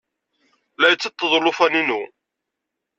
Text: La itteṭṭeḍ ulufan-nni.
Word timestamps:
La 0.79 0.87
itteṭṭeḍ 0.89 1.31
ulufan-nni. 1.37 2.01